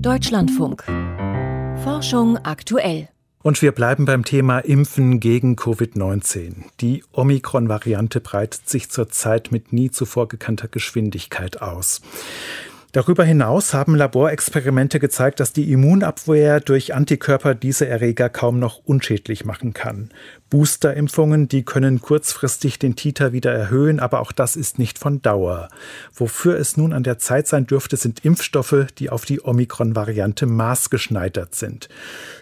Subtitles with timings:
[0.00, 0.84] Deutschlandfunk.
[1.82, 3.08] Forschung aktuell.
[3.42, 6.64] Und wir bleiben beim Thema Impfen gegen Covid-19.
[6.80, 12.00] Die Omikron-Variante breitet sich zurzeit mit nie zuvor gekannter Geschwindigkeit aus.
[12.94, 19.44] Darüber hinaus haben Laborexperimente gezeigt, dass die Immunabwehr durch Antikörper diese Erreger kaum noch unschädlich
[19.44, 20.10] machen kann.
[20.48, 25.68] Boosterimpfungen, die können kurzfristig den Titer wieder erhöhen, aber auch das ist nicht von Dauer.
[26.14, 31.56] Wofür es nun an der Zeit sein dürfte, sind Impfstoffe, die auf die Omikron-Variante maßgeschneidert
[31.56, 31.88] sind.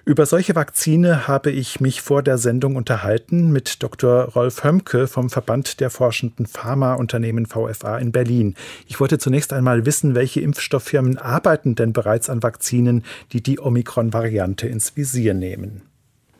[0.05, 4.24] Über solche Vakzine habe ich mich vor der Sendung unterhalten mit Dr.
[4.24, 8.56] Rolf Hömke vom Verband der forschenden Pharmaunternehmen VFA in Berlin.
[8.87, 14.68] Ich wollte zunächst einmal wissen, welche Impfstofffirmen arbeiten denn bereits an Vakzinen, die die Omikron-Variante
[14.68, 15.82] ins Visier nehmen.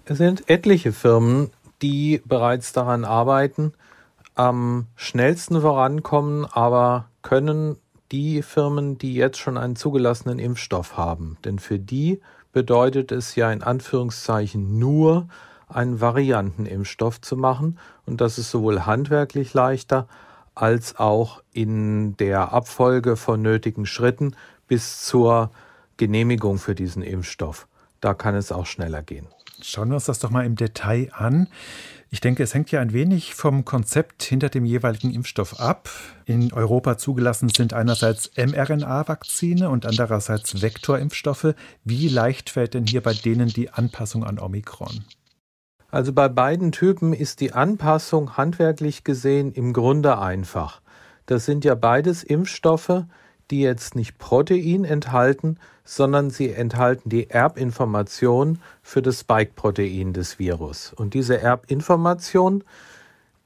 [0.05, 3.73] Es sind etliche Firmen, die bereits daran arbeiten,
[4.35, 7.77] am schnellsten vorankommen, aber können
[8.11, 11.39] die Firmen, die jetzt schon einen zugelassenen Impfstoff haben.
[11.45, 12.21] Denn für die
[12.53, 15.29] bedeutet es ja in Anführungszeichen nur,
[15.69, 17.79] einen Variantenimpfstoff zu machen.
[18.07, 20.07] Und das ist sowohl handwerklich leichter
[20.55, 24.37] als auch in der Abfolge von nötigen Schritten
[24.69, 25.51] bis zur
[25.97, 27.67] Genehmigung für diesen Impfstoff.
[28.01, 29.27] Da kann es auch schneller gehen.
[29.61, 31.47] Schauen wir uns das doch mal im Detail an.
[32.11, 35.89] Ich denke, es hängt ja ein wenig vom Konzept hinter dem jeweiligen Impfstoff ab.
[36.27, 41.55] In Europa zugelassen sind einerseits mRNA-Vakzine und andererseits Vektorimpfstoffe.
[41.85, 45.05] Wie leicht fällt denn hier bei denen die Anpassung an Omikron?
[45.93, 50.81] Also bei beiden Typen ist die Anpassung handwerklich gesehen im Grunde einfach.
[51.27, 53.05] Das sind ja beides Impfstoffe,
[53.51, 60.95] die jetzt nicht Protein enthalten, sondern sie enthalten die Erbinformation für das Spike-Protein des Virus.
[60.95, 62.65] Und diese Erbinformation,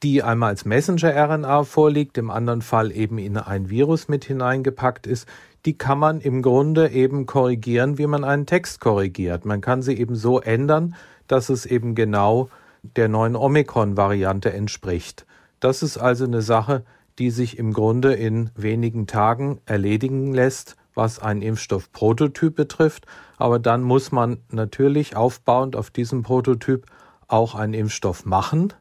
[0.05, 5.27] die einmal als Messenger-RNA vorliegt, im anderen Fall eben in ein Virus mit hineingepackt ist,
[5.67, 9.45] die kann man im Grunde eben korrigieren, wie man einen Text korrigiert.
[9.45, 10.95] Man kann sie eben so ändern,
[11.27, 12.49] dass es eben genau
[12.83, 15.27] der neuen Omikron-Variante entspricht.
[15.59, 16.85] Das ist also eine Sache,
[17.19, 23.07] die sich im Grunde in wenigen Tagen erledigen lässt, was einen Impfstoffprototyp betrifft.
[23.37, 26.87] Aber dann muss man natürlich aufbauend auf diesem Prototyp
[27.27, 28.73] auch einen Impfstoff machen.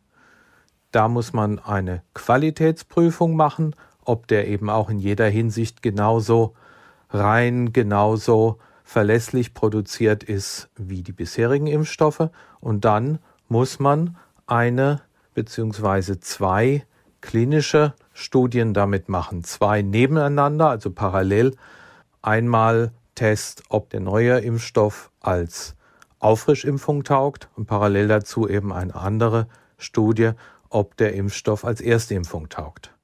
[0.92, 6.54] Da muss man eine Qualitätsprüfung machen, ob der eben auch in jeder Hinsicht genauso
[7.16, 12.30] rein, genauso verlässlich produziert ist wie die bisherigen Impfstoffe.
[12.60, 14.18] Und dann muss man
[14.48, 15.02] eine
[15.34, 16.86] beziehungsweise zwei
[17.22, 19.44] klinische Studien damit machen.
[19.44, 21.56] Zwei nebeneinander, also parallel.
[22.22, 25.76] Einmal Test, ob der neue Impfstoff als
[26.20, 30.32] Auffrischimpfung taugt und parallel dazu eben eine andere Studie,
[30.70, 32.95] ob der Impfstoff als Erstimpfung taugt.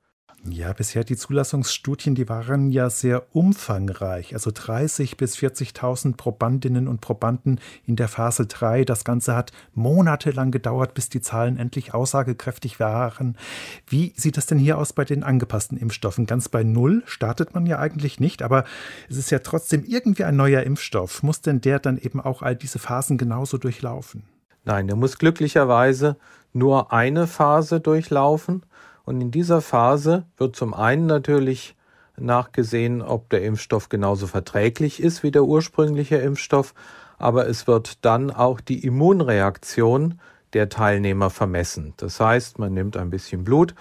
[0.50, 4.34] Ja, bisher die Zulassungsstudien, die waren ja sehr umfangreich.
[4.34, 8.84] Also 30 bis 40.000 Probandinnen und Probanden in der Phase 3.
[8.84, 13.38] Das Ganze hat monatelang gedauert, bis die Zahlen endlich aussagekräftig waren.
[13.86, 16.26] Wie sieht das denn hier aus bei den angepassten Impfstoffen?
[16.26, 18.66] Ganz bei Null startet man ja eigentlich nicht, aber
[19.10, 21.22] es ist ja trotzdem irgendwie ein neuer Impfstoff.
[21.22, 24.24] Muss denn der dann eben auch all diese Phasen genauso durchlaufen?
[24.64, 26.18] Nein, der muss glücklicherweise
[26.52, 28.64] nur eine Phase durchlaufen.
[29.04, 31.76] Und in dieser Phase wird zum einen natürlich
[32.18, 36.74] nachgesehen, ob der Impfstoff genauso verträglich ist wie der ursprüngliche Impfstoff,
[37.18, 40.20] aber es wird dann auch die Immunreaktion
[40.54, 41.94] der Teilnehmer vermessen.
[41.98, 43.76] Das heißt, man nimmt ein bisschen Blut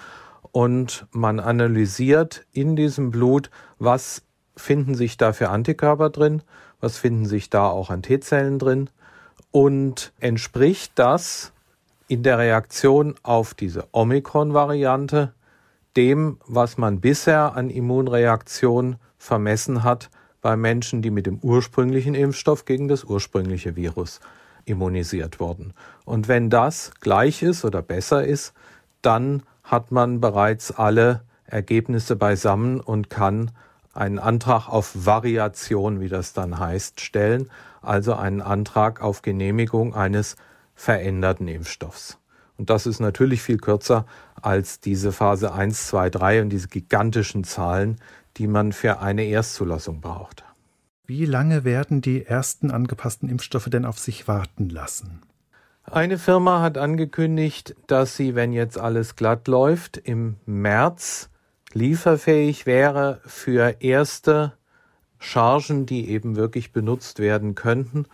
[0.52, 4.22] und man analysiert in diesem Blut, was
[4.56, 6.42] finden sich da für Antikörper drin,
[6.80, 8.90] was finden sich da auch an T-Zellen drin
[9.50, 11.52] und entspricht das
[12.10, 15.32] in der Reaktion auf diese Omikron-Variante
[15.96, 20.10] dem, was man bisher an Immunreaktion vermessen hat
[20.40, 24.18] bei Menschen, die mit dem ursprünglichen Impfstoff gegen das ursprüngliche Virus
[24.64, 25.72] immunisiert wurden.
[26.04, 28.54] Und wenn das gleich ist oder besser ist,
[29.02, 33.52] dann hat man bereits alle Ergebnisse beisammen und kann
[33.94, 37.48] einen Antrag auf Variation, wie das dann heißt, stellen,
[37.82, 40.34] also einen Antrag auf Genehmigung eines
[40.80, 42.18] veränderten Impfstoffs.
[42.56, 44.06] Und das ist natürlich viel kürzer
[44.40, 48.00] als diese Phase 1, 2, 3 und diese gigantischen Zahlen,
[48.38, 50.42] die man für eine Erstzulassung braucht.
[51.06, 55.20] Wie lange werden die ersten angepassten Impfstoffe denn auf sich warten lassen?
[55.84, 61.28] Eine Firma hat angekündigt, dass sie, wenn jetzt alles glatt läuft, im März
[61.74, 64.54] lieferfähig wäre für erste
[65.18, 68.06] Chargen, die eben wirklich benutzt werden könnten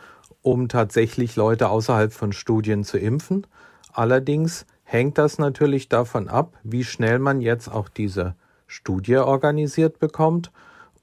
[0.47, 3.49] um tatsächlich Leute außerhalb von Studien zu impfen.
[3.93, 8.37] Allerdings hängt das natürlich davon ab, wie schnell man jetzt auch diese
[8.69, 10.53] Studie organisiert bekommt.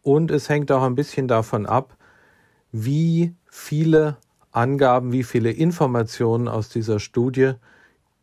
[0.01, 1.97] Und es hängt auch ein bisschen davon ab,
[2.71, 4.15] wie viele
[4.53, 7.51] Angaben, wie viele Informationen aus dieser Studie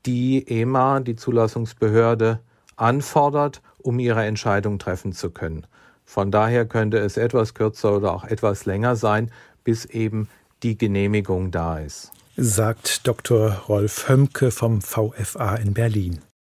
[0.07, 2.41] die EMA, die Zulassungsbehörde,
[2.77, 5.67] anfordert, um ihre Entscheidung treffen zu können.
[6.07, 9.31] Von daher könnte es etwas kürzer oder auch etwas länger sein,
[9.65, 10.31] bis eben
[10.63, 12.11] die Genehmigung da ist.
[12.37, 13.51] Sagt Dr.
[13.69, 16.21] Rolf Hömke vom VFA in Berlin.